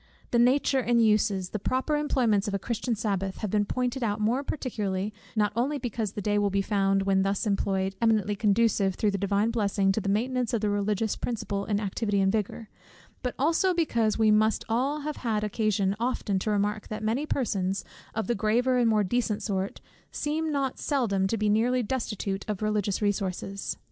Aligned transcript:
The 0.31 0.39
nature, 0.39 0.79
and 0.79 0.99
uses, 0.99 1.51
and 1.53 1.63
proper 1.63 1.95
employments 1.95 2.47
of 2.47 2.55
a 2.55 2.57
Christian 2.57 2.95
Sabbath, 2.95 3.37
have 3.41 3.51
been 3.51 3.65
pointed 3.65 4.03
out 4.03 4.19
more 4.19 4.43
particularly, 4.43 5.13
not 5.35 5.53
only 5.55 5.77
because 5.77 6.13
the 6.13 6.23
day 6.23 6.39
will 6.39 6.49
be 6.49 6.63
found, 6.63 7.03
when 7.03 7.21
thus 7.21 7.45
employed, 7.45 7.93
eminently 8.01 8.35
conducive, 8.35 8.95
through 8.95 9.11
the 9.11 9.19
Divine 9.19 9.51
blessing, 9.51 9.91
to 9.91 10.01
the 10.01 10.09
maintenance 10.09 10.55
of 10.55 10.61
the 10.61 10.71
religious 10.71 11.15
principle 11.15 11.65
in 11.65 11.79
activity 11.79 12.19
and 12.19 12.31
vigour; 12.31 12.67
but 13.21 13.35
also 13.37 13.75
because 13.75 14.17
we 14.17 14.31
must 14.31 14.65
all 14.67 15.01
have 15.01 15.17
had 15.17 15.43
occasion 15.43 15.95
often 15.99 16.39
to 16.39 16.49
remark, 16.49 16.87
that 16.87 17.03
many 17.03 17.27
persons, 17.27 17.85
of 18.15 18.25
the 18.25 18.33
graver 18.33 18.79
and 18.79 18.89
more 18.89 19.03
decent 19.03 19.43
sort, 19.43 19.81
seem 20.11 20.51
not 20.51 20.79
seldom 20.79 21.27
to 21.27 21.37
be 21.37 21.47
nearly 21.47 21.83
destitute 21.83 22.43
of 22.47 22.63
religious 22.63 23.03
resources. 23.03 23.77